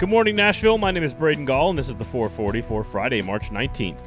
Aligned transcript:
Good 0.00 0.08
morning, 0.08 0.34
Nashville. 0.34 0.78
My 0.78 0.90
name 0.92 1.02
is 1.02 1.12
Braden 1.12 1.44
Gall, 1.44 1.68
and 1.68 1.78
this 1.78 1.90
is 1.90 1.94
the 1.94 2.06
440 2.06 2.62
for 2.62 2.82
Friday, 2.82 3.20
March 3.20 3.50
19th. 3.50 3.98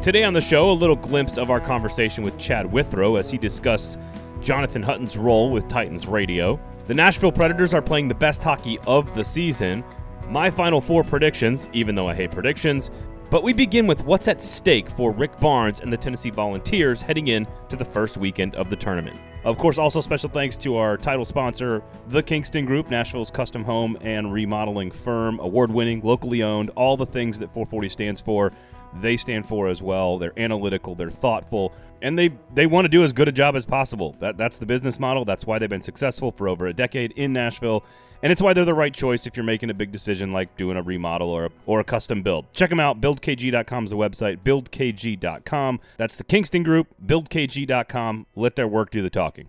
Today 0.00 0.22
on 0.22 0.32
the 0.32 0.40
show, 0.40 0.70
a 0.70 0.72
little 0.72 0.94
glimpse 0.94 1.36
of 1.36 1.50
our 1.50 1.58
conversation 1.58 2.22
with 2.22 2.38
Chad 2.38 2.70
Withrow 2.70 3.16
as 3.16 3.32
he 3.32 3.36
discussed 3.36 3.98
Jonathan 4.40 4.84
Hutton's 4.84 5.16
role 5.16 5.50
with 5.50 5.66
Titans 5.66 6.06
Radio. 6.06 6.60
The 6.86 6.94
Nashville 6.94 7.32
Predators 7.32 7.74
are 7.74 7.82
playing 7.82 8.06
the 8.06 8.14
best 8.14 8.44
hockey 8.44 8.78
of 8.86 9.12
the 9.16 9.24
season. 9.24 9.82
My 10.28 10.50
final 10.50 10.80
four 10.80 11.02
predictions, 11.02 11.66
even 11.72 11.96
though 11.96 12.08
I 12.08 12.14
hate 12.14 12.30
predictions, 12.30 12.92
but 13.32 13.42
we 13.42 13.54
begin 13.54 13.86
with 13.86 14.04
what's 14.04 14.28
at 14.28 14.42
stake 14.42 14.90
for 14.90 15.10
Rick 15.10 15.40
Barnes 15.40 15.80
and 15.80 15.90
the 15.90 15.96
Tennessee 15.96 16.28
Volunteers 16.28 17.00
heading 17.00 17.28
in 17.28 17.46
to 17.70 17.76
the 17.76 17.84
first 17.84 18.18
weekend 18.18 18.54
of 18.56 18.68
the 18.68 18.76
tournament. 18.76 19.18
Of 19.44 19.56
course, 19.56 19.78
also 19.78 20.02
special 20.02 20.28
thanks 20.28 20.54
to 20.56 20.76
our 20.76 20.98
title 20.98 21.24
sponsor, 21.24 21.82
The 22.08 22.22
Kingston 22.22 22.66
Group, 22.66 22.90
Nashville's 22.90 23.30
custom 23.30 23.64
home 23.64 23.96
and 24.02 24.34
remodeling 24.34 24.90
firm, 24.90 25.40
award 25.40 25.72
winning, 25.72 26.02
locally 26.02 26.42
owned, 26.42 26.72
all 26.76 26.98
the 26.98 27.06
things 27.06 27.38
that 27.38 27.46
440 27.54 27.88
stands 27.88 28.20
for. 28.20 28.52
They 29.00 29.16
stand 29.16 29.48
for 29.48 29.68
as 29.68 29.80
well. 29.80 30.18
They're 30.18 30.38
analytical, 30.38 30.94
they're 30.94 31.10
thoughtful, 31.10 31.72
and 32.02 32.18
they 32.18 32.32
they 32.52 32.66
want 32.66 32.84
to 32.84 32.90
do 32.90 33.02
as 33.02 33.14
good 33.14 33.28
a 33.28 33.32
job 33.32 33.56
as 33.56 33.64
possible. 33.64 34.14
That 34.20 34.36
that's 34.36 34.58
the 34.58 34.66
business 34.66 35.00
model. 35.00 35.24
That's 35.24 35.46
why 35.46 35.58
they've 35.58 35.70
been 35.70 35.80
successful 35.80 36.32
for 36.32 36.48
over 36.48 36.66
a 36.66 36.74
decade 36.74 37.12
in 37.12 37.32
Nashville 37.32 37.82
and 38.22 38.30
it's 38.30 38.40
why 38.40 38.52
they're 38.52 38.64
the 38.64 38.74
right 38.74 38.94
choice 38.94 39.26
if 39.26 39.36
you're 39.36 39.44
making 39.44 39.70
a 39.70 39.74
big 39.74 39.92
decision 39.92 40.32
like 40.32 40.56
doing 40.56 40.76
a 40.76 40.82
remodel 40.82 41.28
or 41.28 41.46
a, 41.46 41.50
or 41.66 41.80
a 41.80 41.84
custom 41.84 42.22
build. 42.22 42.52
Check 42.52 42.70
them 42.70 42.80
out. 42.80 43.00
BuildKG.com 43.00 43.84
is 43.84 43.90
the 43.90 43.96
website. 43.96 44.38
BuildKG.com. 44.38 45.80
That's 45.96 46.16
the 46.16 46.24
Kingston 46.24 46.62
Group. 46.62 46.88
BuildKG.com. 47.04 48.26
Let 48.36 48.56
their 48.56 48.68
work 48.68 48.90
do 48.90 49.02
the 49.02 49.10
talking. 49.10 49.48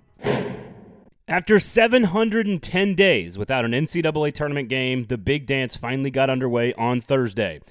After 1.27 1.57
710 1.57 2.95
days 2.95 3.37
without 3.37 3.63
an 3.63 3.71
NCAA 3.71 4.33
tournament 4.33 4.67
game, 4.67 5.05
the 5.05 5.17
big 5.17 5.45
dance 5.45 5.75
finally 5.75 6.11
got 6.11 6.29
underway 6.29 6.73
on 6.73 6.99
Thursday. 6.99 7.61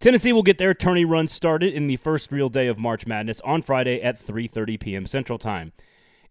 Tennessee 0.00 0.32
will 0.32 0.42
get 0.42 0.58
their 0.58 0.74
tourney 0.74 1.04
run 1.04 1.28
started 1.28 1.74
in 1.74 1.86
the 1.86 1.96
first 1.96 2.32
real 2.32 2.48
day 2.48 2.66
of 2.66 2.80
March 2.80 3.06
Madness 3.06 3.40
on 3.42 3.62
Friday 3.62 4.02
at 4.02 4.18
3:30 4.18 4.80
p.m. 4.80 5.06
Central 5.06 5.38
Time. 5.38 5.72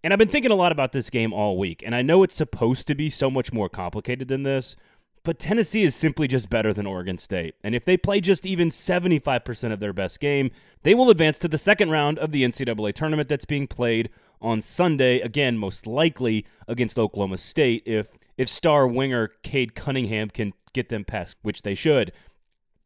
And 0.03 0.11
I've 0.11 0.19
been 0.19 0.27
thinking 0.27 0.52
a 0.52 0.55
lot 0.55 0.71
about 0.71 0.94
this 0.94 1.09
game 1.09 1.31
all 1.31 1.57
week, 1.57 1.83
and 1.85 1.94
I 1.94 2.02
know 2.02 2.23
it's 2.23 2.35
supposed 2.35 2.88
to 2.88 2.95
be 2.95 3.09
so 3.09 3.30
much 3.30 3.53
more 3.53 3.69
complicated 3.69 4.27
than 4.30 4.44
this, 4.44 4.75
but 5.23 5.38
Tennessee 5.38 5.83
is 5.83 5.94
simply 5.94 6.27
just 6.27 6.49
better 6.49 6.73
than 6.73 6.88
Oregon 6.88 7.19
State. 7.19 7.53
And 7.63 7.75
if 7.75 7.85
they 7.85 7.97
play 7.97 8.19
just 8.19 8.45
even 8.45 8.69
75% 8.69 9.72
of 9.72 9.79
their 9.79 9.94
best 9.94 10.19
game, 10.19 10.49
they 10.81 10.95
will 10.95 11.11
advance 11.11 11.38
to 11.39 11.47
the 11.47 11.59
second 11.59 11.91
round 11.91 12.17
of 12.17 12.31
the 12.31 12.44
NCAA 12.44 12.94
tournament 12.94 13.29
that's 13.29 13.45
being 13.45 13.67
played 13.67 14.09
on 14.41 14.59
Sunday, 14.61 15.19
again, 15.19 15.57
most 15.57 15.85
likely 15.85 16.47
against 16.67 16.97
Oklahoma 16.97 17.38
State 17.38 17.83
if 17.85 18.17
if 18.38 18.49
star 18.49 18.88
winger 18.88 19.29
Cade 19.44 19.75
Cunningham 19.75 20.29
can 20.29 20.53
get 20.73 20.89
them 20.89 21.05
past, 21.05 21.38
which 21.44 21.61
they 21.61 21.75
should. 21.75 22.11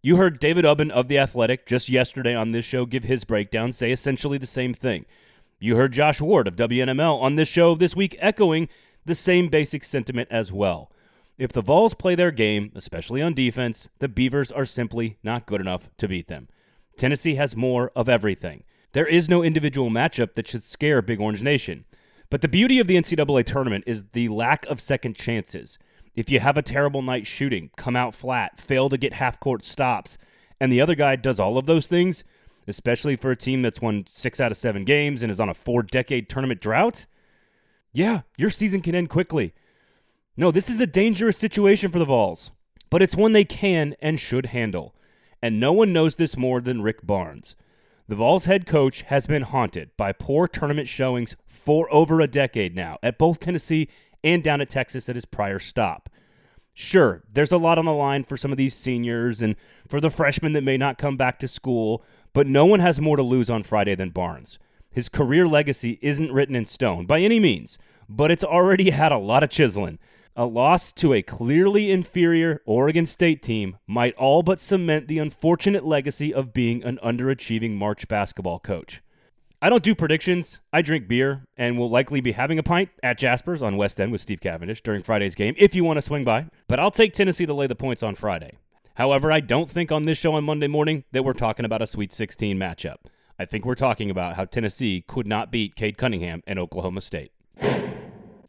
You 0.02 0.18
heard 0.18 0.40
David 0.40 0.66
Ubben 0.66 0.92
of 0.92 1.08
The 1.08 1.18
Athletic 1.18 1.66
just 1.66 1.88
yesterday 1.88 2.36
on 2.36 2.52
this 2.52 2.66
show 2.66 2.86
give 2.86 3.06
his 3.06 3.24
breakdown, 3.24 3.72
say 3.72 3.92
essentially 3.92 4.38
the 4.38 4.46
same 4.46 4.74
thing. 4.74 5.06
You 5.58 5.78
heard 5.78 5.94
Josh 5.94 6.20
Ward 6.20 6.50
of 6.50 6.58
WNML 6.58 7.22
on 7.22 7.36
this 7.36 7.48
show 7.48 7.76
this 7.76 7.96
week 7.96 8.18
echoing 8.20 8.68
the 9.06 9.16
same 9.16 9.48
basic 9.48 9.86
sentiment 9.86 10.28
as 10.30 10.52
well. 10.52 10.92
If 11.38 11.54
the 11.54 11.62
Vols 11.62 11.94
play 11.94 12.14
their 12.14 12.32
game, 12.32 12.74
especially 12.76 13.22
on 13.22 13.34
defense, 13.34 13.88
the 14.00 14.10
Beavers 14.10 14.52
are 14.52 14.66
simply 14.66 15.18
not 15.24 15.46
good 15.46 15.62
enough 15.62 15.90
to 15.98 16.10
beat 16.10 16.28
them. 16.28 16.50
Tennessee 16.98 17.36
has 17.36 17.56
more 17.56 17.92
of 17.96 18.10
everything. 18.10 18.64
There 18.92 19.08
is 19.08 19.30
no 19.30 19.44
individual 19.44 19.90
matchup 19.90 20.36
that 20.36 20.48
should 20.48 20.64
scare 20.64 21.02
Big 21.02 21.22
Orange 21.22 21.42
Nation. 21.42 21.86
But 22.30 22.42
the 22.42 22.48
beauty 22.50 22.80
of 22.80 22.88
the 22.88 22.96
NCAA 22.96 23.46
tournament 23.46 23.86
is 23.88 24.04
the 24.12 24.28
lack 24.28 24.66
of 24.66 24.82
second 24.82 25.16
chances. 25.16 25.78
If 26.16 26.30
you 26.30 26.42
have 26.42 26.58
a 26.58 26.62
terrible 26.62 27.02
night 27.02 27.28
shooting, 27.28 27.70
come 27.78 27.96
out 27.96 28.14
flat, 28.14 28.60
fail 28.60 28.90
to 28.90 28.98
get 28.98 29.14
half 29.14 29.40
court 29.40 29.64
stops, 29.64 30.18
and 30.60 30.70
the 30.70 30.82
other 30.82 30.96
guy 30.96 31.16
does 31.16 31.40
all 31.40 31.58
of 31.58 31.66
those 31.66 31.88
things, 31.88 32.26
especially 32.68 33.16
for 33.16 33.32
a 33.32 33.36
team 33.36 33.62
that's 33.62 33.82
won 33.82 34.06
six 34.08 34.40
out 34.40 34.52
of 34.52 34.58
seven 34.58 34.84
games 34.86 35.22
and 35.22 35.32
is 35.32 35.40
on 35.40 35.50
a 35.50 35.54
four 35.54 35.84
decade 35.84 36.30
tournament 36.30 36.62
drought, 36.62 37.06
yeah, 37.92 38.22
your 38.38 38.50
season 38.50 38.82
can 38.82 38.96
end 38.96 39.10
quickly. 39.10 39.54
No, 40.38 40.52
this 40.52 40.70
is 40.70 40.82
a 40.82 40.88
dangerous 40.88 41.38
situation 41.38 41.90
for 41.92 42.00
the 42.00 42.06
Vols, 42.06 42.52
but 42.90 43.02
it's 43.02 43.16
one 43.16 43.32
they 43.32 43.46
can 43.46 43.96
and 44.02 44.20
should 44.20 44.48
handle. 44.48 44.94
And 45.42 45.60
no 45.60 45.72
one 45.72 45.94
knows 45.94 46.16
this 46.16 46.36
more 46.36 46.60
than 46.60 46.82
Rick 46.82 47.06
Barnes. 47.06 47.56
The 48.08 48.16
Vols 48.16 48.46
head 48.46 48.66
coach 48.66 49.04
has 49.04 49.26
been 49.26 49.44
haunted 49.44 49.92
by 49.98 50.12
poor 50.12 50.48
tournament 50.48 50.88
showings 50.88 51.36
for 51.48 51.92
over 51.94 52.20
a 52.20 52.28
decade 52.28 52.76
now 52.76 53.00
at 53.02 53.18
both 53.18 53.40
Tennessee 53.40 53.90
and 54.24 54.44
down 54.44 54.62
at 54.62 54.70
Texas 54.70 55.08
at 55.08 55.16
his 55.16 55.26
prior 55.26 55.60
stop. 55.60 56.10
Sure, 56.74 57.24
there's 57.32 57.54
a 57.54 57.58
lot 57.58 57.78
on 57.78 57.86
the 57.86 57.94
line 57.94 58.26
for 58.26 58.36
some 58.36 58.52
of 58.52 58.58
these 58.58 58.76
seniors 58.76 59.42
and 59.42 59.56
for 59.88 60.02
the 60.02 60.10
freshmen 60.10 60.54
that 60.54 60.64
may 60.64 60.76
not 60.78 60.98
come 60.98 61.16
back 61.16 61.40
to 61.40 61.48
school, 61.48 62.04
but 62.36 62.48
no 62.48 62.66
one 62.66 62.82
has 62.82 63.00
more 63.00 63.16
to 63.16 63.24
lose 63.24 63.50
on 63.50 63.64
Friday 63.64 63.96
than 63.96 64.10
Barnes. 64.10 64.60
His 64.92 65.08
career 65.08 65.48
legacy 65.48 65.98
isn't 66.02 66.34
written 66.34 66.54
in 66.54 66.66
stone 66.66 67.06
by 67.06 67.22
any 67.22 67.40
means, 67.40 67.78
but 68.10 68.30
it's 68.30 68.44
already 68.44 68.90
had 68.92 69.14
a 69.14 69.18
lot 69.18 69.42
of 69.42 69.50
chiseling. 69.50 70.00
A 70.36 70.46
loss 70.46 70.92
to 70.94 71.14
a 71.14 71.22
clearly 71.22 71.90
inferior 71.90 72.62
Oregon 72.66 73.06
State 73.06 73.42
team 73.42 73.78
might 73.88 74.14
all 74.16 74.44
but 74.44 74.60
cement 74.60 75.08
the 75.08 75.18
unfortunate 75.18 75.86
legacy 75.86 76.34
of 76.34 76.54
being 76.54 76.84
an 76.84 77.00
underachieving 77.02 77.76
March 77.76 78.06
basketball 78.10 78.60
coach. 78.60 79.02
I 79.62 79.70
don't 79.70 79.82
do 79.82 79.96
predictions. 79.96 80.60
I 80.74 80.82
drink 80.82 81.08
beer 81.08 81.46
and 81.56 81.80
will 81.80 81.90
likely 81.90 82.20
be 82.20 82.34
having 82.34 82.60
a 82.60 82.64
pint 82.64 82.90
at 83.02 83.18
Jasper's 83.18 83.62
on 83.62 83.78
West 83.78 84.02
End 84.02 84.12
with 84.12 84.20
Steve 84.20 84.42
Cavendish 84.42 84.84
during 84.84 85.04
Friday's 85.04 85.36
game 85.36 85.56
if 85.58 85.74
you 85.74 85.86
want 85.86 85.98
to 85.98 86.02
swing 86.02 86.26
by. 86.26 86.48
But 86.68 86.82
I'll 86.82 86.92
take 86.92 87.14
Tennessee 87.14 87.46
to 87.46 87.54
lay 87.54 87.68
the 87.68 87.76
points 87.76 88.04
on 88.04 88.14
Friday. 88.14 88.58
However, 88.96 89.30
I 89.32 89.42
don't 89.42 89.70
think 89.70 89.92
on 89.92 90.04
this 90.04 90.18
show 90.18 90.34
on 90.34 90.46
Monday 90.46 90.68
morning 90.68 91.04
that 91.12 91.24
we're 91.24 91.34
talking 91.34 91.66
about 91.66 91.82
a 91.82 91.88
Sweet 91.88 92.14
16 92.14 92.58
matchup. 92.58 92.98
I 93.38 93.44
think 93.44 93.66
we're 93.66 93.76
talking 93.76 94.10
about 94.10 94.38
how 94.38 94.46
Tennessee 94.46 95.04
could 95.06 95.28
not 95.28 95.52
beat 95.52 95.76
Cade 95.76 95.98
Cunningham 95.98 96.42
and 96.48 96.58
Oklahoma 96.58 97.02
State. 97.02 97.34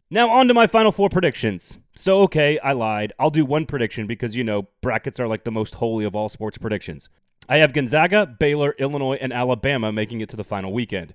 Now, 0.09 0.29
on 0.29 0.47
to 0.47 0.53
my 0.53 0.65
final 0.65 0.93
four 0.93 1.09
predictions. 1.09 1.77
So, 1.95 2.21
okay, 2.21 2.57
I 2.59 2.71
lied. 2.71 3.11
I'll 3.19 3.29
do 3.29 3.43
one 3.43 3.65
prediction 3.65 4.07
because, 4.07 4.37
you 4.37 4.43
know, 4.45 4.69
brackets 4.81 5.19
are 5.19 5.27
like 5.27 5.43
the 5.43 5.51
most 5.51 5.75
holy 5.75 6.05
of 6.05 6.15
all 6.15 6.29
sports 6.29 6.57
predictions. 6.57 7.09
I 7.49 7.57
have 7.57 7.73
Gonzaga, 7.73 8.25
Baylor, 8.25 8.73
Illinois, 8.79 9.17
and 9.19 9.33
Alabama 9.33 9.91
making 9.91 10.21
it 10.21 10.29
to 10.29 10.37
the 10.37 10.45
final 10.45 10.71
weekend. 10.71 11.13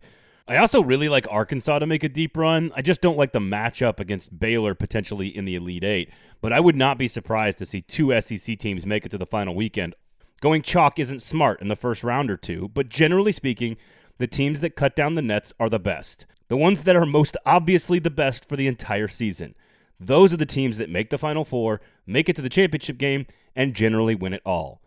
I 0.48 0.56
also 0.56 0.82
really 0.82 1.08
like 1.08 1.26
Arkansas 1.30 1.78
to 1.78 1.86
make 1.86 2.02
a 2.02 2.08
deep 2.08 2.36
run. 2.36 2.72
I 2.74 2.82
just 2.82 3.00
don't 3.00 3.16
like 3.16 3.32
the 3.32 3.38
matchup 3.38 4.00
against 4.00 4.38
Baylor 4.40 4.74
potentially 4.74 5.28
in 5.28 5.44
the 5.44 5.54
Elite 5.54 5.84
Eight. 5.84 6.10
But 6.40 6.52
I 6.52 6.58
would 6.58 6.74
not 6.74 6.98
be 6.98 7.06
surprised 7.06 7.58
to 7.58 7.66
see 7.66 7.80
two 7.80 8.20
SEC 8.20 8.58
teams 8.58 8.84
make 8.84 9.06
it 9.06 9.10
to 9.10 9.18
the 9.18 9.26
final 9.26 9.54
weekend. 9.54 9.94
Going 10.40 10.62
chalk 10.62 10.98
isn't 10.98 11.22
smart 11.22 11.62
in 11.62 11.68
the 11.68 11.76
first 11.76 12.02
round 12.02 12.28
or 12.28 12.36
two, 12.36 12.70
but 12.74 12.88
generally 12.88 13.30
speaking, 13.30 13.76
the 14.18 14.26
teams 14.26 14.58
that 14.60 14.74
cut 14.74 14.96
down 14.96 15.14
the 15.14 15.22
nets 15.22 15.52
are 15.60 15.70
the 15.70 15.78
best. 15.78 16.26
The 16.48 16.56
ones 16.56 16.82
that 16.84 16.96
are 16.96 17.06
most 17.06 17.36
obviously 17.46 18.00
the 18.00 18.10
best 18.10 18.48
for 18.48 18.56
the 18.56 18.66
entire 18.66 19.08
season. 19.08 19.54
Those 20.00 20.32
are 20.32 20.38
the 20.38 20.44
teams 20.44 20.76
that 20.78 20.90
make 20.90 21.10
the 21.10 21.18
Final 21.18 21.44
Four, 21.44 21.80
make 22.04 22.28
it 22.28 22.34
to 22.34 22.42
the 22.42 22.48
championship 22.48 22.98
game, 22.98 23.26
and 23.54 23.74
generally 23.74 24.16
win 24.16 24.34
it 24.34 24.42
all. 24.44 24.82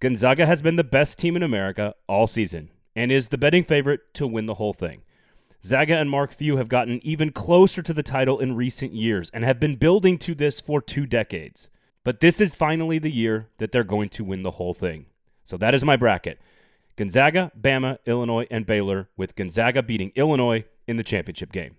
Gonzaga 0.00 0.46
has 0.46 0.62
been 0.62 0.76
the 0.76 0.82
best 0.82 1.18
team 1.18 1.36
in 1.36 1.42
America 1.42 1.94
all 2.08 2.26
season 2.26 2.70
and 2.96 3.10
is 3.10 3.28
the 3.28 3.38
betting 3.38 3.64
favorite 3.64 4.14
to 4.14 4.26
win 4.26 4.46
the 4.46 4.54
whole 4.54 4.72
thing. 4.72 5.02
Zaga 5.64 5.96
and 5.96 6.10
Mark 6.10 6.34
Few 6.34 6.58
have 6.58 6.68
gotten 6.68 7.00
even 7.04 7.30
closer 7.30 7.80
to 7.82 7.94
the 7.94 8.02
title 8.02 8.38
in 8.38 8.54
recent 8.54 8.92
years 8.92 9.30
and 9.32 9.44
have 9.44 9.58
been 9.58 9.76
building 9.76 10.18
to 10.18 10.34
this 10.34 10.60
for 10.60 10.82
two 10.82 11.06
decades. 11.06 11.70
But 12.04 12.20
this 12.20 12.40
is 12.40 12.54
finally 12.54 12.98
the 12.98 13.10
year 13.10 13.48
that 13.56 13.72
they're 13.72 13.82
going 13.82 14.10
to 14.10 14.24
win 14.24 14.42
the 14.42 14.52
whole 14.52 14.74
thing. 14.74 15.06
So 15.42 15.56
that 15.56 15.74
is 15.74 15.82
my 15.82 15.96
bracket 15.96 16.38
Gonzaga, 16.96 17.50
Bama, 17.58 17.98
Illinois, 18.06 18.46
and 18.50 18.66
Baylor, 18.66 19.08
with 19.16 19.34
Gonzaga 19.34 19.82
beating 19.82 20.12
Illinois 20.14 20.64
in 20.86 20.96
the 20.96 21.02
championship 21.02 21.50
game. 21.50 21.76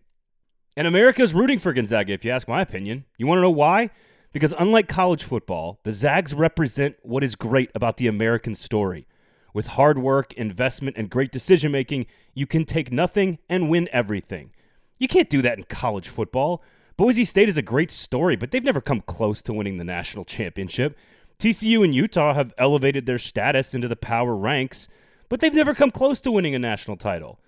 And 0.75 0.87
America 0.87 1.21
is 1.21 1.33
rooting 1.33 1.59
for 1.59 1.71
Gonzaga, 1.71 2.11
if 2.11 2.25
you 2.25 2.31
ask 2.31 2.47
my 2.47 2.61
opinion. 2.61 3.05
You 3.17 3.27
want 3.27 3.37
to 3.37 3.43
know 3.43 3.49
why? 3.49 3.91
Because 4.33 4.53
unlike 4.57 4.89
college 4.89 5.23
football, 5.23 5.79
the 5.83 5.93
Zags 5.93 6.33
represent 6.33 6.97
what 7.03 7.23
is 7.23 7.35
great 7.35 7.69
about 7.73 7.97
the 7.97 8.07
American 8.07 8.55
story 8.55 9.07
with 9.55 9.67
hard 9.67 9.97
work, 9.97 10.33
investment, 10.33 10.97
and 10.97 11.09
great 11.09 11.31
decision 11.31 11.71
making, 11.71 12.05
you 12.33 12.45
can 12.45 12.65
take 12.65 12.91
nothing 12.91 13.39
and 13.49 13.69
win 13.69 13.87
everything. 13.93 14.51
You 14.99 15.07
can't 15.07 15.29
do 15.29 15.41
that 15.43 15.57
in 15.57 15.63
college 15.63 16.09
football. 16.09 16.61
Boise 16.97 17.23
State 17.23 17.47
is 17.47 17.57
a 17.57 17.61
great 17.61 17.89
story, 17.89 18.35
but 18.35 18.51
they've 18.51 18.61
never 18.61 18.81
come 18.81 18.99
close 18.99 19.41
to 19.43 19.53
winning 19.53 19.77
the 19.77 19.85
national 19.85 20.25
championship. 20.25 20.97
TCU 21.39 21.85
and 21.85 21.95
Utah 21.95 22.33
have 22.33 22.53
elevated 22.57 23.05
their 23.05 23.17
status 23.17 23.73
into 23.73 23.87
the 23.87 23.95
power 23.95 24.35
ranks, 24.35 24.89
but 25.29 25.39
they've 25.39 25.53
never 25.53 25.73
come 25.73 25.89
close 25.89 26.19
to 26.21 26.31
winning 26.33 26.53
a 26.53 26.59
national 26.59 26.97
title. 26.97 27.39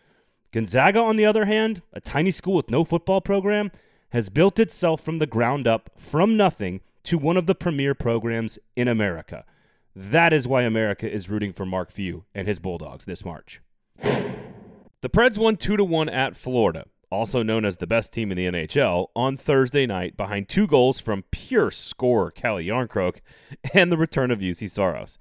Gonzaga, 0.54 1.02
on 1.02 1.18
the 1.18 1.26
other 1.26 1.44
hand, 1.44 1.82
a 1.92 2.00
tiny 2.00 2.32
school 2.32 2.56
with 2.56 2.72
no 2.72 2.86
football 2.86 3.20
program, 3.20 3.70
has 4.12 4.30
built 4.30 4.60
itself 4.60 5.02
from 5.02 5.20
the 5.20 5.28
ground 5.28 5.68
up, 5.68 5.90
from 5.98 6.38
nothing, 6.38 6.80
to 7.04 7.18
one 7.18 7.36
of 7.36 7.48
the 7.48 7.56
premier 7.56 7.94
programs 7.94 8.58
in 8.78 8.88
America. 8.88 9.44
That 10.00 10.32
is 10.32 10.48
why 10.48 10.62
America 10.62 11.12
is 11.12 11.28
rooting 11.28 11.54
for 11.54 11.66
Mark 11.66 11.90
Few 11.90 12.26
and 12.36 12.48
his 12.48 12.60
Bulldogs 12.60 13.06
this 13.06 13.26
March. 13.26 13.62
The 14.00 15.10
Preds 15.10 15.40
won 15.40 15.58
2 15.58 15.76
to 15.76 15.84
1 15.84 16.08
at 16.08 16.36
Florida, 16.36 16.86
also 17.10 17.42
known 17.42 17.66
as 17.66 17.78
the 17.78 17.88
best 17.88 18.14
team 18.14 18.32
in 18.32 18.38
the 18.38 18.46
NHL, 18.46 19.08
on 19.16 19.38
Thursday 19.38 19.88
night 19.88 20.16
behind 20.16 20.50
two 20.50 20.68
goals 20.68 21.02
from 21.02 21.24
pure 21.32 21.72
scorer 21.72 22.30
Calle 22.30 22.60
Jarnkrok 22.60 23.22
and 23.74 23.92
the 23.92 23.98
return 23.98 24.30
of 24.30 24.38
Juuse 24.38 24.70
Saros. 24.70 25.18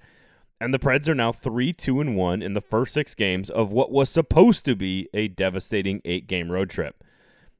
And 0.60 0.74
the 0.74 0.78
Preds 0.78 1.08
are 1.08 1.14
now 1.14 1.32
3 1.32 1.72
2 1.72 2.02
and 2.02 2.14
1 2.14 2.42
in 2.42 2.52
the 2.52 2.60
first 2.60 2.92
6 2.92 3.14
games 3.14 3.48
of 3.48 3.72
what 3.72 3.90
was 3.90 4.10
supposed 4.10 4.66
to 4.66 4.76
be 4.76 5.08
a 5.14 5.28
devastating 5.28 6.02
8-game 6.02 6.52
road 6.52 6.68
trip. 6.68 7.02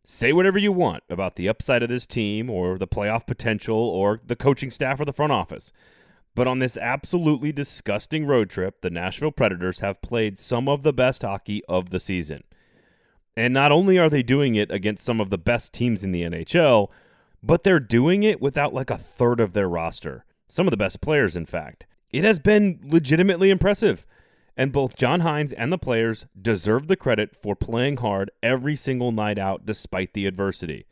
Say 0.05 0.35
whatever 0.35 0.59
you 0.59 0.71
want 0.71 1.03
about 1.09 1.37
the 1.37 1.49
upside 1.49 1.83
of 1.83 1.89
this 1.89 2.07
team 2.07 2.51
or 2.51 2.77
the 2.77 2.87
playoff 2.87 3.27
potential 3.27 3.79
or 3.79 4.21
the 4.23 4.37
coaching 4.37 4.71
staff 4.71 5.01
or 5.01 5.07
the 5.07 5.15
front 5.15 5.33
office. 5.33 5.73
But 6.37 6.47
on 6.47 6.61
this 6.61 6.77
absolutely 6.77 7.51
disgusting 7.51 8.27
road 8.27 8.51
trip, 8.51 8.83
the 8.83 8.91
Nashville 8.91 9.33
Predators 9.33 9.81
have 9.81 10.03
played 10.03 10.39
some 10.39 10.69
of 10.69 10.83
the 10.83 10.93
best 10.93 11.23
hockey 11.23 11.63
of 11.69 11.91
the 11.91 11.99
season. 11.99 12.45
And 13.37 13.53
not 13.53 13.73
only 13.73 13.99
are 13.99 14.11
they 14.11 14.23
doing 14.23 14.55
it 14.55 14.71
against 14.71 15.05
some 15.05 15.21
of 15.21 15.31
the 15.31 15.39
best 15.39 15.73
teams 15.73 16.05
in 16.05 16.13
the 16.13 16.23
NHL, 16.23 16.91
but 17.43 17.63
they're 17.63 17.81
doing 17.81 18.23
it 18.23 18.41
without 18.41 18.75
like 18.75 18.91
a 18.91 18.99
third 18.99 19.41
of 19.41 19.55
their 19.55 19.69
roster. 19.69 20.25
Some 20.47 20.67
of 20.67 20.71
the 20.71 20.77
best 20.77 21.01
players, 21.01 21.37
in 21.37 21.47
fact. 21.47 21.87
It 22.11 22.23
has 22.23 22.39
been 22.39 22.79
legitimately 22.85 23.51
impressive 23.51 24.07
and 24.57 24.73
both 24.73 24.97
John 24.97 25.21
Hynes 25.21 25.53
and 25.57 25.73
the 25.73 25.79
players 25.79 26.27
deserve 26.41 26.89
the 26.89 26.97
credit 26.97 27.37
for 27.37 27.55
playing 27.55 27.99
hard 27.99 28.31
every 28.43 28.75
single 28.75 29.13
night 29.13 29.39
out 29.39 29.67
despite 29.67 30.15
the 30.15 30.27
adversity. 30.27 30.87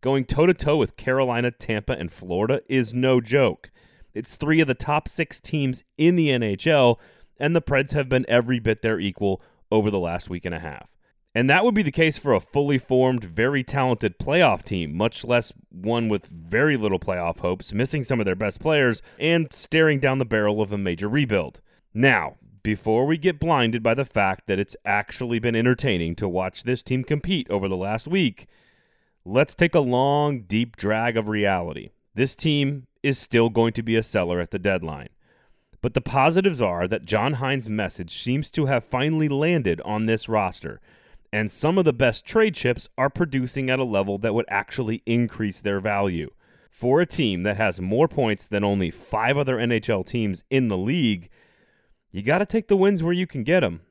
Going 0.00 0.24
toe 0.24 0.46
to 0.46 0.54
toe 0.54 0.76
with 0.76 0.96
Carolina, 0.96 1.50
Tampa, 1.50 1.94
and 1.94 2.12
Florida 2.12 2.60
is 2.68 2.94
no 2.94 3.20
joke. 3.20 3.70
It's 4.16 4.36
three 4.36 4.60
of 4.60 4.66
the 4.66 4.74
top 4.74 5.08
six 5.08 5.40
teams 5.40 5.84
in 5.98 6.16
the 6.16 6.28
NHL, 6.28 6.98
and 7.38 7.54
the 7.54 7.60
Preds 7.60 7.92
have 7.92 8.08
been 8.08 8.24
every 8.28 8.58
bit 8.58 8.80
their 8.80 8.98
equal 8.98 9.42
over 9.70 9.90
the 9.90 9.98
last 9.98 10.30
week 10.30 10.46
and 10.46 10.54
a 10.54 10.58
half. 10.58 10.88
And 11.34 11.50
that 11.50 11.64
would 11.64 11.74
be 11.74 11.82
the 11.82 11.92
case 11.92 12.16
for 12.16 12.32
a 12.32 12.40
fully 12.40 12.78
formed, 12.78 13.22
very 13.22 13.62
talented 13.62 14.18
playoff 14.18 14.62
team, 14.62 14.96
much 14.96 15.22
less 15.22 15.52
one 15.68 16.08
with 16.08 16.28
very 16.28 16.78
little 16.78 16.98
playoff 16.98 17.40
hopes, 17.40 17.74
missing 17.74 18.02
some 18.02 18.18
of 18.18 18.24
their 18.24 18.34
best 18.34 18.58
players, 18.58 19.02
and 19.18 19.52
staring 19.52 20.00
down 20.00 20.16
the 20.16 20.24
barrel 20.24 20.62
of 20.62 20.72
a 20.72 20.78
major 20.78 21.10
rebuild. 21.10 21.60
Now, 21.92 22.36
before 22.62 23.04
we 23.04 23.18
get 23.18 23.38
blinded 23.38 23.82
by 23.82 23.92
the 23.92 24.06
fact 24.06 24.46
that 24.46 24.58
it's 24.58 24.76
actually 24.86 25.40
been 25.40 25.54
entertaining 25.54 26.16
to 26.16 26.26
watch 26.26 26.62
this 26.62 26.82
team 26.82 27.04
compete 27.04 27.50
over 27.50 27.68
the 27.68 27.76
last 27.76 28.08
week, 28.08 28.46
let's 29.26 29.54
take 29.54 29.74
a 29.74 29.80
long, 29.80 30.40
deep 30.40 30.74
drag 30.74 31.18
of 31.18 31.28
reality. 31.28 31.90
This 32.14 32.34
team 32.34 32.86
is 33.06 33.20
still 33.20 33.48
going 33.48 33.72
to 33.72 33.84
be 33.84 33.94
a 33.94 34.02
seller 34.02 34.40
at 34.40 34.50
the 34.50 34.58
deadline. 34.58 35.08
But 35.80 35.94
the 35.94 36.00
positives 36.00 36.60
are 36.60 36.88
that 36.88 37.04
John 37.04 37.34
Hynes' 37.34 37.68
message 37.68 38.10
seems 38.10 38.50
to 38.50 38.66
have 38.66 38.82
finally 38.84 39.28
landed 39.28 39.80
on 39.82 40.06
this 40.06 40.28
roster, 40.28 40.80
and 41.32 41.48
some 41.48 41.78
of 41.78 41.84
the 41.84 41.92
best 41.92 42.26
trade 42.26 42.56
chips 42.56 42.88
are 42.98 43.08
producing 43.08 43.70
at 43.70 43.78
a 43.78 43.84
level 43.84 44.18
that 44.18 44.34
would 44.34 44.46
actually 44.48 45.04
increase 45.06 45.60
their 45.60 45.78
value. 45.78 46.28
For 46.72 47.00
a 47.00 47.06
team 47.06 47.44
that 47.44 47.56
has 47.58 47.80
more 47.80 48.08
points 48.08 48.48
than 48.48 48.64
only 48.64 48.90
five 48.90 49.38
other 49.38 49.56
NHL 49.56 50.04
teams 50.04 50.42
in 50.50 50.66
the 50.66 50.76
league, 50.76 51.28
you 52.10 52.22
got 52.22 52.38
to 52.38 52.46
take 52.46 52.66
the 52.66 52.76
wins 52.76 53.04
where 53.04 53.12
you 53.12 53.28
can 53.28 53.44
get 53.44 53.60
them. 53.60 53.82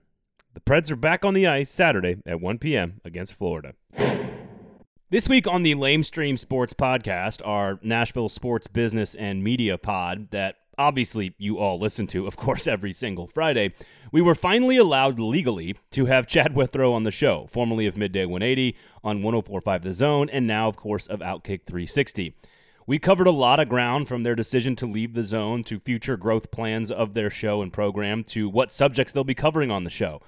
The 0.55 0.59
Preds 0.59 0.91
are 0.91 0.97
back 0.97 1.23
on 1.23 1.33
the 1.33 1.47
ice 1.47 1.69
Saturday 1.69 2.17
at 2.25 2.41
1 2.41 2.57
p.m. 2.57 2.99
against 3.05 3.35
Florida. 3.35 3.75
This 5.11 5.29
week 5.29 5.45
on 5.47 5.61
the 5.61 5.75
Lamestream 5.75 6.39
Sports 6.39 6.73
Podcast, 6.73 7.39
our 7.45 7.77
Nashville 7.83 8.27
sports 8.27 8.65
business 8.65 9.13
and 9.13 9.43
media 9.43 9.77
pod 9.77 10.31
that 10.31 10.55
obviously 10.79 11.35
you 11.37 11.59
all 11.59 11.79
listen 11.79 12.07
to, 12.07 12.25
of 12.25 12.37
course, 12.37 12.65
every 12.75 12.91
single 12.91 13.27
Friday, 13.27 13.75
we 14.11 14.19
were 14.19 14.33
finally 14.33 14.77
allowed 14.77 15.19
legally 15.19 15.75
to 15.91 16.07
have 16.07 16.25
Chad 16.25 16.55
Withrow 16.55 16.91
on 16.91 17.03
the 17.03 17.11
show, 17.11 17.45
formerly 17.51 17.85
of 17.85 17.95
Midday 17.95 18.25
180 18.25 18.75
on 19.03 19.21
1045 19.21 19.83
The 19.83 19.93
Zone, 19.93 20.27
and 20.31 20.47
now, 20.47 20.67
of 20.67 20.75
course, 20.75 21.05
of 21.05 21.19
Outkick 21.19 21.67
360. 21.67 22.35
We 22.87 22.97
covered 22.97 23.27
a 23.27 23.31
lot 23.31 23.59
of 23.59 23.69
ground 23.69 24.07
from 24.07 24.23
their 24.23 24.35
decision 24.35 24.75
to 24.77 24.87
leave 24.87 25.13
the 25.13 25.23
zone 25.23 25.63
to 25.65 25.79
future 25.79 26.17
growth 26.17 26.49
plans 26.49 26.89
of 26.89 27.13
their 27.13 27.29
show 27.29 27.61
and 27.61 27.71
program 27.71 28.23
to 28.25 28.49
what 28.49 28.71
subjects 28.71 29.13
they'll 29.13 29.23
be 29.23 29.35
covering 29.35 29.69
on 29.69 29.83
the 29.83 29.89
show. 29.91 30.21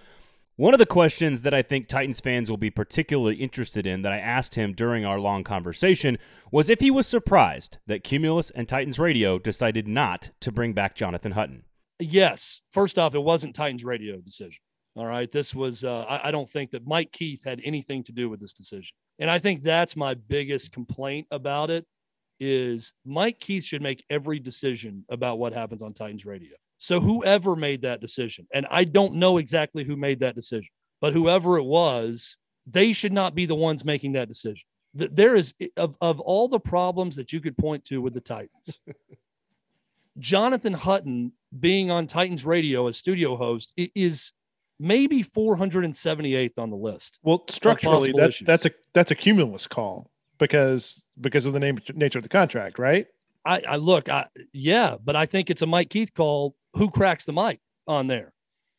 One 0.59 0.73
of 0.73 0.79
the 0.79 0.87
questions 0.87 1.43
that 1.43 1.53
I 1.53 1.61
think 1.61 1.87
Titans 1.87 2.19
fans 2.19 2.49
will 2.49 2.57
be 2.57 2.71
particularly 2.71 3.35
interested 3.35 3.85
in 3.85 4.01
that 4.01 4.11
I 4.11 4.17
asked 4.17 4.55
him 4.55 4.73
during 4.73 5.05
our 5.05 5.19
long 5.19 5.43
conversation 5.43 6.17
was 6.51 6.67
if 6.67 6.79
he 6.79 6.89
was 6.89 7.05
surprised 7.05 7.77
that 7.85 8.03
Cumulus 8.03 8.49
and 8.49 8.67
Titans 8.67 8.97
Radio 8.97 9.37
decided 9.37 9.87
not 9.87 10.31
to 10.39 10.51
bring 10.51 10.73
back 10.73 10.95
Jonathan 10.95 11.33
Hutton. 11.33 11.65
Yes. 11.99 12.63
First 12.71 12.97
off, 12.97 13.13
it 13.13 13.19
wasn't 13.19 13.53
Titans 13.53 13.83
Radio 13.83 14.17
decision. 14.17 14.57
All 14.95 15.05
right. 15.05 15.31
This 15.31 15.53
was, 15.53 15.83
uh, 15.83 16.05
I, 16.09 16.29
I 16.29 16.31
don't 16.31 16.49
think 16.49 16.71
that 16.71 16.87
Mike 16.87 17.11
Keith 17.11 17.43
had 17.45 17.61
anything 17.63 18.03
to 18.05 18.11
do 18.11 18.27
with 18.27 18.39
this 18.39 18.53
decision. 18.53 18.95
And 19.19 19.29
I 19.29 19.37
think 19.37 19.61
that's 19.61 19.95
my 19.95 20.15
biggest 20.15 20.71
complaint 20.71 21.27
about 21.29 21.69
it 21.69 21.85
is 22.39 22.93
Mike 23.05 23.39
Keith 23.39 23.63
should 23.63 23.83
make 23.83 24.03
every 24.09 24.39
decision 24.39 25.05
about 25.09 25.37
what 25.37 25.53
happens 25.53 25.83
on 25.83 25.93
Titans 25.93 26.25
radio. 26.25 26.55
So 26.77 26.99
whoever 26.99 27.55
made 27.55 27.81
that 27.81 28.01
decision, 28.01 28.47
and 28.53 28.67
I 28.69 28.83
don't 28.83 29.15
know 29.15 29.37
exactly 29.37 29.83
who 29.83 29.95
made 29.95 30.19
that 30.19 30.35
decision, 30.35 30.69
but 31.01 31.13
whoever 31.13 31.57
it 31.57 31.63
was, 31.63 32.37
they 32.65 32.93
should 32.93 33.13
not 33.13 33.33
be 33.33 33.45
the 33.45 33.55
ones 33.55 33.83
making 33.83 34.13
that 34.13 34.27
decision. 34.27 34.63
There 34.93 35.35
is 35.35 35.53
of, 35.75 35.97
of 36.01 36.19
all 36.19 36.47
the 36.47 36.59
problems 36.59 37.15
that 37.17 37.31
you 37.31 37.39
could 37.39 37.57
point 37.57 37.83
to 37.85 38.01
with 38.01 38.13
the 38.13 38.21
Titans, 38.21 38.79
Jonathan 40.19 40.73
Hutton 40.73 41.33
being 41.57 41.91
on 41.91 42.07
Titans 42.07 42.45
radio 42.45 42.87
as 42.87 42.97
studio 42.97 43.35
host 43.35 43.73
is 43.77 44.31
maybe 44.79 45.23
478th 45.23 46.57
on 46.57 46.69
the 46.69 46.75
list. 46.75 47.19
Well, 47.23 47.43
structurally, 47.49 48.11
that, 48.13 48.35
that's 48.41 48.65
a 48.65 48.71
that's 48.93 49.11
a 49.11 49.15
cumulus 49.15 49.67
call 49.67 50.09
because 50.37 51.05
because 51.21 51.45
of 51.45 51.53
the 51.53 51.59
name 51.59 51.79
nature 51.93 52.19
of 52.19 52.23
the 52.23 52.29
contract, 52.29 52.79
right? 52.79 53.07
I, 53.45 53.61
I 53.67 53.75
look, 53.77 54.09
I, 54.09 54.25
yeah, 54.51 54.97
but 55.03 55.15
I 55.15 55.25
think 55.25 55.49
it's 55.49 55.61
a 55.61 55.65
Mike 55.65 55.89
Keith 55.89 56.13
call. 56.13 56.55
Who 56.77 56.91
cracks 56.91 57.25
the 57.25 57.33
mic 57.33 57.59
on 57.87 58.07
there? 58.07 58.33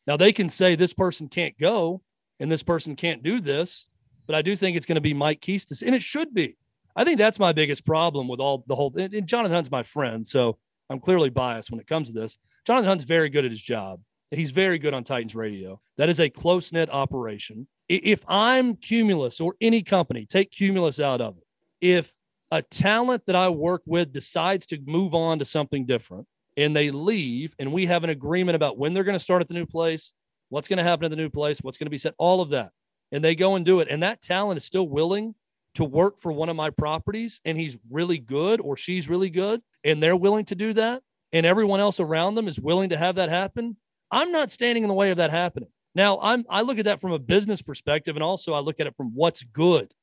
Now 0.07 0.15
they 0.15 0.31
can 0.31 0.47
say 0.47 0.75
this 0.75 0.93
person 0.93 1.27
can't 1.27 1.57
go 1.59 2.01
and 2.39 2.49
this 2.51 2.63
person 2.63 2.95
can't 2.95 3.21
do 3.21 3.41
this, 3.41 3.87
but 4.25 4.35
I 4.35 4.41
do 4.41 4.55
think 4.55 4.77
it's 4.77 4.85
going 4.85 4.95
to 4.95 5.01
be 5.01 5.13
Mike 5.13 5.41
Keith's, 5.41 5.81
and 5.81 5.93
it 5.93 6.01
should 6.01 6.33
be. 6.33 6.55
I 6.95 7.03
think 7.03 7.17
that's 7.17 7.39
my 7.39 7.51
biggest 7.51 7.85
problem 7.85 8.27
with 8.27 8.39
all 8.39 8.63
the 8.67 8.75
whole. 8.75 8.93
And 8.95 9.27
Jonathan 9.27 9.51
Hutton's 9.51 9.71
my 9.71 9.83
friend, 9.83 10.25
so 10.25 10.57
I'm 10.89 10.99
clearly 10.99 11.29
biased 11.29 11.71
when 11.71 11.79
it 11.79 11.87
comes 11.87 12.11
to 12.11 12.19
this. 12.19 12.37
Jonathan 12.65 12.87
Hutton's 12.87 13.03
very 13.03 13.29
good 13.29 13.45
at 13.45 13.51
his 13.51 13.61
job. 13.61 13.99
He's 14.31 14.51
very 14.51 14.77
good 14.77 14.93
on 14.93 15.03
Titans 15.03 15.35
Radio. 15.35 15.81
That 15.97 16.09
is 16.09 16.19
a 16.19 16.29
close 16.29 16.71
knit 16.71 16.89
operation. 16.91 17.67
If 17.89 18.23
I'm 18.27 18.75
Cumulus 18.75 19.41
or 19.41 19.55
any 19.59 19.81
company, 19.81 20.25
take 20.25 20.51
Cumulus 20.51 20.99
out 20.99 21.19
of 21.19 21.37
it 21.37 21.43
if 21.81 22.13
a 22.51 22.61
talent 22.61 23.23
that 23.27 23.35
I 23.35 23.49
work 23.49 23.81
with 23.85 24.13
decides 24.13 24.65
to 24.67 24.79
move 24.85 25.15
on 25.15 25.39
to 25.39 25.45
something 25.45 25.85
different 25.85 26.27
and 26.59 26.75
they 26.75 26.91
leave 26.91 27.55
and 27.57 27.71
we 27.71 27.85
have 27.85 28.03
an 28.03 28.09
agreement 28.09 28.55
about 28.55 28.77
when 28.77 28.93
they're 28.93 29.05
going 29.05 29.15
to 29.15 29.19
start 29.19 29.41
at 29.41 29.47
the 29.47 29.53
new 29.53 29.65
place, 29.65 30.11
what's 30.49 30.67
going 30.67 30.77
to 30.77 30.83
happen 30.83 31.05
at 31.05 31.09
the 31.09 31.15
new 31.15 31.29
place, 31.29 31.59
what's 31.61 31.77
going 31.77 31.85
to 31.85 31.91
be 31.91 31.97
set, 31.97 32.13
all 32.17 32.41
of 32.41 32.49
that. 32.49 32.71
And 33.11 33.23
they 33.23 33.33
go 33.33 33.55
and 33.55 33.65
do 33.65 33.79
it. 33.79 33.87
And 33.89 34.03
that 34.03 34.21
talent 34.21 34.57
is 34.57 34.65
still 34.65 34.87
willing 34.87 35.35
to 35.75 35.85
work 35.85 36.19
for 36.19 36.31
one 36.31 36.49
of 36.49 36.57
my 36.57 36.69
properties 36.69 37.39
and 37.45 37.57
he's 37.57 37.77
really 37.89 38.17
good 38.17 38.59
or 38.59 38.75
she's 38.75 39.07
really 39.07 39.29
good 39.29 39.61
and 39.85 40.03
they're 40.03 40.17
willing 40.17 40.43
to 40.45 40.55
do 40.55 40.73
that 40.73 41.01
and 41.31 41.45
everyone 41.45 41.79
else 41.79 41.99
around 41.99 42.35
them 42.35 42.47
is 42.47 42.59
willing 42.59 42.89
to 42.89 42.97
have 42.97 43.15
that 43.15 43.29
happen. 43.29 43.77
I'm 44.11 44.31
not 44.31 44.51
standing 44.51 44.83
in 44.83 44.89
the 44.89 44.95
way 44.95 45.11
of 45.11 45.17
that 45.17 45.31
happening. 45.31 45.69
Now, 45.95 46.19
I'm 46.21 46.43
I 46.49 46.61
look 46.61 46.77
at 46.77 46.85
that 46.85 46.99
from 46.99 47.13
a 47.13 47.19
business 47.19 47.61
perspective 47.61 48.15
and 48.15 48.23
also 48.23 48.53
I 48.53 48.59
look 48.59 48.79
at 48.79 48.87
it 48.87 48.95
from 48.97 49.11
what's 49.15 49.43
good 49.43 49.93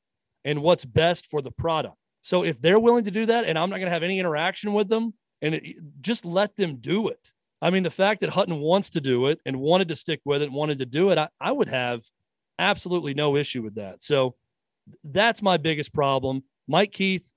and 0.43 0.63
what's 0.63 0.85
best 0.85 1.27
for 1.27 1.41
the 1.41 1.51
product. 1.51 1.95
So 2.23 2.43
if 2.43 2.59
they're 2.59 2.79
willing 2.79 3.03
to 3.03 3.11
do 3.11 3.27
that 3.27 3.45
and 3.45 3.59
I'm 3.59 3.69
not 3.69 3.77
going 3.77 3.87
to 3.87 3.93
have 3.93 4.03
any 4.03 4.19
interaction 4.19 4.73
with 4.73 4.89
them 4.89 5.13
and 5.41 5.55
it, 5.55 5.77
just 6.01 6.25
let 6.25 6.55
them 6.55 6.77
do 6.77 7.09
it. 7.09 7.31
I 7.61 7.69
mean, 7.69 7.83
the 7.83 7.89
fact 7.89 8.21
that 8.21 8.29
Hutton 8.29 8.59
wants 8.59 8.91
to 8.91 9.01
do 9.01 9.27
it 9.27 9.39
and 9.45 9.59
wanted 9.59 9.87
to 9.89 9.95
stick 9.95 10.21
with 10.25 10.41
it 10.41 10.51
wanted 10.51 10.79
to 10.79 10.85
do 10.85 11.09
it, 11.09 11.17
I, 11.17 11.29
I 11.39 11.51
would 11.51 11.67
have 11.69 12.01
absolutely 12.59 13.13
no 13.13 13.35
issue 13.35 13.63
with 13.63 13.75
that. 13.75 14.03
So 14.03 14.35
that's 15.03 15.41
my 15.41 15.57
biggest 15.57 15.93
problem. 15.93 16.43
Mike 16.67 16.91
Keith, 16.91 17.31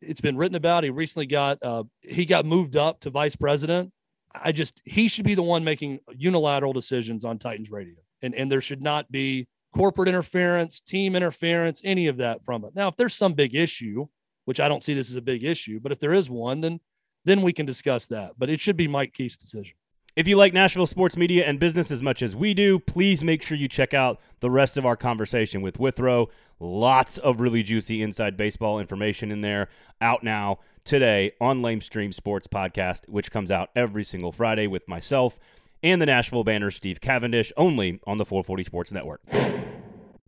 it's 0.00 0.20
been 0.20 0.36
written 0.36 0.56
about. 0.56 0.84
He 0.84 0.90
recently 0.90 1.26
got 1.26 1.58
uh, 1.62 1.84
he 2.00 2.24
got 2.24 2.46
moved 2.46 2.76
up 2.76 3.00
to 3.00 3.10
vice 3.10 3.36
president. 3.36 3.92
I 4.34 4.52
just 4.52 4.82
he 4.84 5.08
should 5.08 5.24
be 5.24 5.34
the 5.34 5.42
one 5.42 5.64
making 5.64 6.00
unilateral 6.14 6.72
decisions 6.72 7.24
on 7.24 7.38
Titans 7.38 7.70
radio, 7.70 7.94
and 8.22 8.34
and 8.34 8.50
there 8.50 8.60
should 8.60 8.82
not 8.82 9.10
be 9.10 9.48
corporate 9.74 10.08
interference, 10.08 10.80
team 10.80 11.16
interference, 11.16 11.80
any 11.84 12.06
of 12.06 12.18
that 12.18 12.44
from 12.44 12.64
it. 12.64 12.74
Now, 12.74 12.88
if 12.88 12.96
there's 12.96 13.14
some 13.14 13.34
big 13.34 13.54
issue, 13.54 14.06
which 14.44 14.60
I 14.60 14.68
don't 14.68 14.82
see 14.82 14.94
this 14.94 15.10
as 15.10 15.16
a 15.16 15.22
big 15.22 15.44
issue, 15.44 15.80
but 15.80 15.92
if 15.92 15.98
there 15.98 16.14
is 16.14 16.30
one, 16.30 16.60
then 16.60 16.80
then 17.26 17.42
we 17.42 17.52
can 17.52 17.66
discuss 17.66 18.06
that. 18.06 18.32
But 18.38 18.48
it 18.48 18.60
should 18.60 18.76
be 18.76 18.88
Mike 18.88 19.12
Keith's 19.12 19.36
decision. 19.36 19.74
If 20.14 20.26
you 20.26 20.36
like 20.36 20.54
Nashville 20.54 20.86
sports 20.86 21.14
media 21.14 21.44
and 21.44 21.60
business 21.60 21.90
as 21.90 22.00
much 22.00 22.22
as 22.22 22.34
we 22.34 22.54
do, 22.54 22.78
please 22.78 23.22
make 23.22 23.42
sure 23.42 23.58
you 23.58 23.68
check 23.68 23.92
out 23.92 24.18
the 24.40 24.50
rest 24.50 24.78
of 24.78 24.86
our 24.86 24.96
conversation 24.96 25.60
with 25.60 25.78
Withrow. 25.78 26.30
Lots 26.58 27.18
of 27.18 27.40
really 27.40 27.62
juicy 27.62 28.00
inside 28.00 28.34
baseball 28.34 28.80
information 28.80 29.30
in 29.30 29.42
there. 29.42 29.68
Out 30.00 30.24
now 30.24 30.60
today 30.84 31.32
on 31.38 31.60
Lamestream 31.60 32.14
Sports 32.14 32.46
Podcast, 32.46 33.06
which 33.08 33.30
comes 33.30 33.50
out 33.50 33.68
every 33.76 34.04
single 34.04 34.32
Friday 34.32 34.66
with 34.66 34.88
myself 34.88 35.38
and 35.82 36.00
the 36.00 36.06
Nashville 36.06 36.44
banner 36.44 36.70
Steve 36.70 37.02
Cavendish, 37.02 37.52
only 37.58 38.00
on 38.06 38.16
the 38.16 38.24
440 38.24 38.64
Sports 38.64 38.92
Network. 38.92 39.20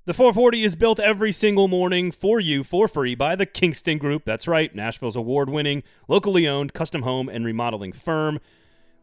The 0.09 0.15
440 0.15 0.65
is 0.65 0.75
built 0.75 0.99
every 1.00 1.33
single 1.33 1.69
morning 1.69 2.12
for 2.12 2.41
you 2.41 2.65
for 2.65 2.88
free 2.88 3.15
by 3.15 3.37
the 3.37 3.45
Kingston 3.45 3.99
Group. 3.99 4.25
That's 4.25 4.49
right, 4.49 4.75
Nashville's 4.75 5.17
award 5.17 5.50
winning, 5.50 5.83
locally 6.09 6.49
owned 6.49 6.73
custom 6.73 7.03
home 7.03 7.29
and 7.29 7.45
remodeling 7.45 7.93
firm. 7.93 8.41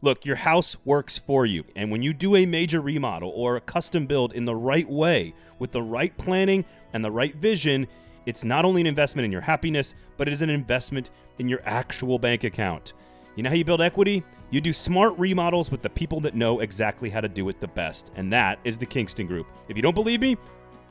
Look, 0.02 0.26
your 0.26 0.34
house 0.34 0.76
works 0.84 1.16
for 1.16 1.46
you. 1.46 1.62
And 1.76 1.92
when 1.92 2.02
you 2.02 2.12
do 2.12 2.34
a 2.34 2.44
major 2.44 2.80
remodel 2.80 3.30
or 3.36 3.54
a 3.54 3.60
custom 3.60 4.06
build 4.06 4.32
in 4.32 4.46
the 4.46 4.56
right 4.56 4.90
way, 4.90 5.32
with 5.60 5.70
the 5.70 5.80
right 5.80 6.16
planning 6.18 6.64
and 6.92 7.04
the 7.04 7.12
right 7.12 7.36
vision, 7.36 7.86
it's 8.26 8.42
not 8.42 8.64
only 8.64 8.80
an 8.80 8.88
investment 8.88 9.26
in 9.26 9.30
your 9.30 9.42
happiness, 9.42 9.94
but 10.16 10.26
it 10.26 10.32
is 10.32 10.42
an 10.42 10.50
investment 10.50 11.10
in 11.38 11.48
your 11.48 11.60
actual 11.64 12.18
bank 12.18 12.42
account. 12.42 12.94
You 13.36 13.44
know 13.44 13.50
how 13.50 13.54
you 13.54 13.64
build 13.64 13.80
equity? 13.80 14.24
You 14.50 14.60
do 14.60 14.72
smart 14.72 15.16
remodels 15.18 15.70
with 15.70 15.82
the 15.82 15.90
people 15.90 16.20
that 16.22 16.34
know 16.34 16.60
exactly 16.60 17.10
how 17.10 17.20
to 17.20 17.28
do 17.28 17.48
it 17.48 17.60
the 17.60 17.68
best. 17.68 18.10
And 18.16 18.32
that 18.32 18.58
is 18.64 18.78
the 18.78 18.86
Kingston 18.86 19.28
Group. 19.28 19.46
If 19.68 19.76
you 19.76 19.82
don't 19.82 19.94
believe 19.94 20.20
me, 20.20 20.36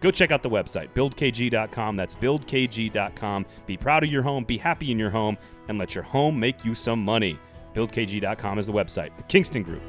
Go 0.06 0.12
check 0.12 0.30
out 0.30 0.44
the 0.44 0.50
website, 0.52 0.94
buildkg.com. 0.94 1.96
That's 1.96 2.14
buildkg.com. 2.14 3.46
Be 3.66 3.76
proud 3.76 4.04
of 4.04 4.12
your 4.12 4.22
home, 4.22 4.44
be 4.44 4.60
happy 4.60 4.92
in 4.92 5.00
your 5.00 5.10
home, 5.10 5.36
and 5.68 5.80
let 5.80 5.96
your 5.96 6.04
home 6.04 6.40
make 6.40 6.64
you 6.64 6.76
some 6.76 7.04
money. 7.04 7.40
BuildKG.com 7.74 8.60
is 8.60 8.68
the 8.68 8.72
website. 8.72 9.18
The 9.18 9.24
Kingston 9.24 9.64
Group. 9.64 9.82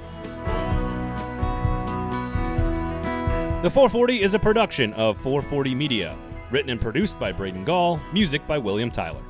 The 3.62 3.68
440 3.68 4.23
is 4.23 4.32
a 4.32 4.38
production 4.38 4.94
of 4.94 5.18
440 5.18 5.75
Media, 5.75 6.16
written 6.50 6.70
and 6.70 6.80
produced 6.80 7.18
by 7.18 7.30
Braden 7.30 7.66
Gall, 7.66 8.00
music 8.14 8.46
by 8.46 8.56
William 8.56 8.90
Tyler. 8.90 9.20